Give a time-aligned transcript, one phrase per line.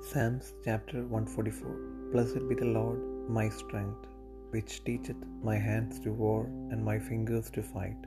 [0.00, 4.06] Psalms chapter 144 Blessed be the Lord my strength,
[4.52, 8.06] which teacheth my hands to war and my fingers to fight,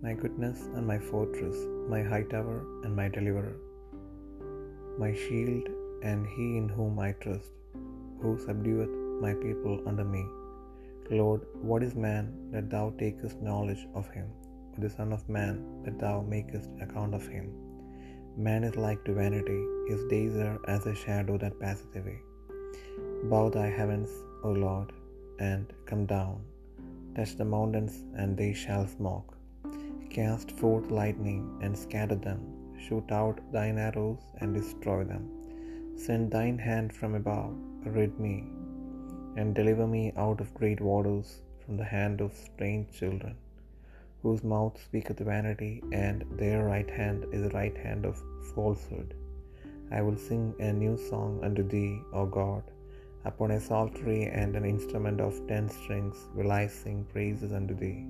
[0.00, 1.56] my goodness and my fortress,
[1.88, 3.56] my high tower and my deliverer,
[4.96, 5.68] my shield
[6.04, 7.50] and he in whom I trust,
[8.22, 10.24] who subdueth my people under me.
[11.10, 14.30] Lord, what is man that thou takest knowledge of him,
[14.78, 17.48] the Son of man that thou makest account of him?
[18.36, 22.18] Man is like to vanity, his days are as a shadow that passeth away.
[23.30, 24.10] Bow thy heavens,
[24.46, 24.90] O Lord,
[25.38, 26.40] and come down.
[27.16, 29.30] Touch the mountains, and they shall smoke.
[30.16, 32.42] Cast forth lightning, and scatter them.
[32.84, 35.24] Shoot out thine arrows, and destroy them.
[36.06, 37.54] Send thine hand from above,
[37.98, 38.36] rid me,
[39.38, 41.30] and deliver me out of great waters,
[41.62, 43.36] from the hand of strange children
[44.24, 45.74] whose mouth speaketh vanity,
[46.04, 48.22] and their right hand is the right hand of
[48.54, 49.10] falsehood.
[49.96, 52.64] I will sing a new song unto thee, O God.
[53.30, 58.00] Upon a psaltery and an instrument of ten strings will I sing praises unto thee.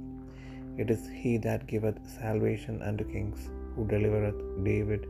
[0.82, 3.42] It is he that giveth salvation unto kings,
[3.74, 5.04] who delivereth David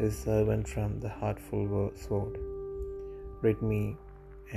[0.00, 1.66] his servant from the hurtful
[2.04, 2.34] sword.
[3.46, 3.82] Rid me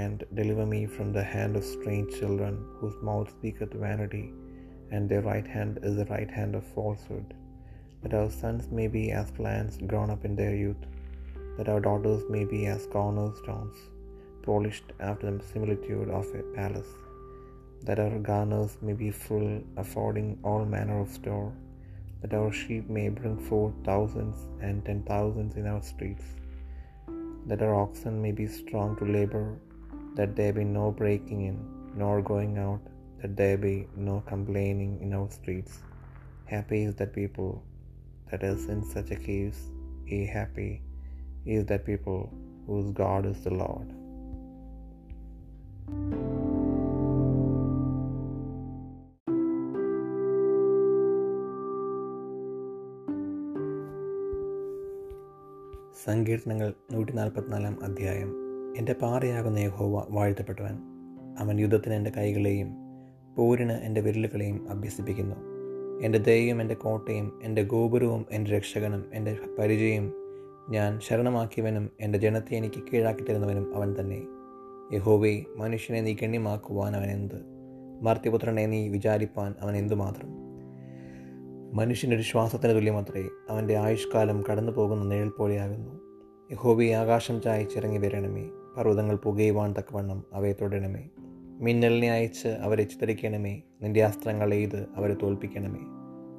[0.03, 4.25] and deliver me from the hand of strange children, whose mouth speaketh vanity
[4.95, 7.29] and their right hand is the right hand of falsehood.
[8.01, 10.83] That our sons may be as plants grown up in their youth,
[11.57, 13.77] that our daughters may be as cornerstones,
[14.47, 16.93] polished after the similitude of a palace,
[17.87, 19.49] that our garners may be full,
[19.83, 21.51] affording all manner of store,
[22.21, 26.27] that our sheep may bring forth thousands and ten thousands in our streets,
[27.49, 29.47] that our oxen may be strong to labor,
[30.17, 31.57] that there be no breaking in,
[32.01, 32.85] nor going out,
[33.21, 35.79] that there be no complaining in our streets.
[36.45, 37.63] Happy is that people
[38.31, 39.61] that is in such a case,
[40.05, 40.81] ye happy
[41.45, 42.31] is that people
[42.67, 43.87] whose God is the Lord.
[56.05, 58.31] സങ്കീർത്തനങ്ങൾ നൂറ്റി നാൽപ്പത്തിനാലാം അധ്യായം
[58.75, 60.75] എന്റെ പാറയാകുന്ന യഹോവ വാഴ്ത്തപ്പെട്ടവൻ
[61.37, 62.69] അവൻ യുദ്ധത്തിന് എന്റെ കൈകളെയും
[63.35, 65.35] പോരിന് എന്റെ വിരലുകളെയും അഭ്യസിപ്പിക്കുന്നു.
[66.01, 70.13] എന്റെ ദയയും എന്റെ കോട്ടയും എന്റെ ഗോപുരവും എന്റെ രക്ഷകനും എന്റെ പരിചയം
[70.69, 74.21] ഞാൻ ശരണമാക്കിയവനും എന്റെ ജനത്തെ എനിക്ക് കീഴാക്കി തരുന്നവനും അവൻ തന്നെ.
[74.93, 77.35] യഹോവേ മനുഷ്യനെ നീ ഗണ്യമാക്കുവാൻ അവൻ എന്ത്
[78.01, 80.29] മർത്യപുത്രനെ നീ വിചാരിപ്പാൻ അവൻ എന്തുമാത്രം
[81.75, 85.93] മനുഷ്യന്റെ മനുഷ്യനൊരു ശ്വാസത്തിന് തുല്യമത്രേ അവന്റെ ആയുഷ്കാലം കടന്നു പോകുന്ന നിഴൽ പോലെയാകുന്നു.
[86.51, 88.45] യഹോവി ആകാശം ചായച്ചിറങ്ങി വരണമേ
[88.77, 91.03] പർവതങ്ങൾ പുകയുവാൻ തക്കവണ്ണം അവയെ തുടരണമേ
[91.59, 93.61] മിന്നലിനെ അയച്ച് അവരെ ചിതറിക്കണമേ.
[93.81, 95.79] നിന്റെ അസ്ത്രങ്ങൾ എയ്ത് അവരെ തോൽപ്പിക്കണമേ.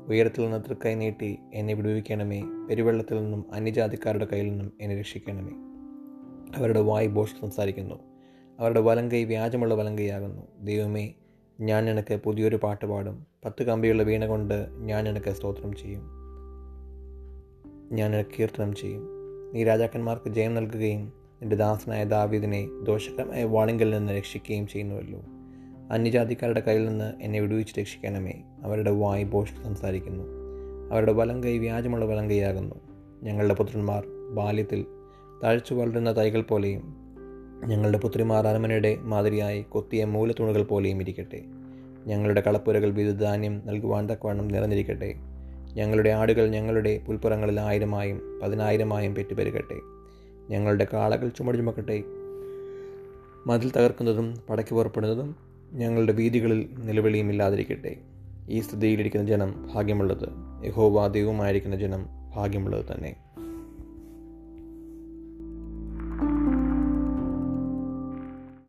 [0.08, 2.42] ഉയരത്തിൽ നിന്ന് തൃക്കൈ നീട്ടി എന്നെ വിടുവിക്കണമേ.
[2.70, 5.52] പെരുവെള്ളത്തിൽ നിന്നും അന്യജാതിക്കാരുടെ കയ്യിൽ നിന്നും എന്നെ രക്ഷിക്കണമേ.
[6.56, 7.94] അവരുടെ വായ് ബോഷ് സംസാരിക്കുന്നു.
[8.60, 10.42] അവരുടെ വലങ്കൈ വ്യാജമുള്ള വലങ്കൈയാകുന്നു.
[10.62, 11.14] ദൈവമേ
[11.60, 13.26] ഞാൻ നിനക്ക് പുതിയൊരു പാട്ട് പാടും.
[13.44, 16.02] പത്ത് കമ്പിയുള്ള വീണ കൊണ്ട് ഞാൻ നിനക്ക് സ്തോത്രം ചെയ്യും.
[17.92, 19.08] ഞാൻ നിനക്ക് കീർത്തനം ചെയ്യും.
[19.54, 25.22] നീ രാജാക്കന്മാർക്ക് ജയം നൽകുകയും നിന്റെ ദാസനായ ദാവീദിനെ ദോഷകരമായ വാണിങ്കിൽ നിന്ന് രക്ഷിക്കുകയും ചെയ്യുന്നുവല്ലോ.
[25.90, 28.32] അന്യജാതിക്കാരുടെ കയ്യിൽ നിന്ന് എന്നെ വിടുവിച്ച് രക്ഷിക്കണമേ.
[28.62, 30.24] അവരുടെ വായ് ബോഷ് സംസാരിക്കുന്നു.
[30.92, 32.74] അവരുടെ വലം കൈ വ്യാജമുള്ള വലം കൈയാകുന്നു.
[33.22, 34.84] ഞങ്ങളുടെ പുത്രന്മാർ ബാല്യത്തിൽ
[35.44, 36.96] താഴ്ച വളരുന്ന തൈകൾ പോലെയും
[37.66, 41.42] ഞങ്ങളുടെ പുത്രിമാർ അരമനയുടെ മാതിരിയായി കൊത്തിയ മൂലത്തുണുകൾ പോലെയും ഇരിക്കട്ടെ.
[42.06, 45.14] ഞങ്ങളുടെ കളപ്പുരകൾ വിധധാന്യം നൽകുവാൻ തക്കവണ്ണം നിറഞ്ഞിരിക്കട്ടെ.
[45.74, 49.95] ഞങ്ങളുടെ ആടുകൾ ഞങ്ങളുടെ പുൽപ്പുറങ്ങളിൽ ആയിരമായും പതിനായിരമായും പെറ്റുപെരുകട്ടെ.
[50.50, 52.04] ഞങ്ങളുടെ കാളകൾ ചുമട് ചുമക്കട്ടെ
[53.46, 55.36] മതിൽ തകർക്കുന്നതും പടയ്ക്ക് പുറപ്പെടുന്നതും
[55.72, 57.96] ഞങ്ങളുടെ വീതികളിൽ നിലവിളിയും ഇല്ലാതിരിക്കട്ടെ
[58.48, 60.28] ഈ സ്ഥിതിയിലിരിക്കുന്ന ജനം ഭാഗ്യമുള്ളത്.
[60.64, 63.16] യഹോവാ ദൈവമായിരിക്കുന്ന ജനം ഭാഗ്യമുള്ളത് തന്നെ.